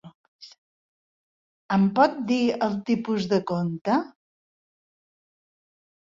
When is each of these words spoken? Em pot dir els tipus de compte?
Em 1.77 1.85
pot 1.99 2.15
dir 2.31 2.39
els 2.69 2.79
tipus 2.91 3.29
de 3.35 3.41
compte? 3.53 4.01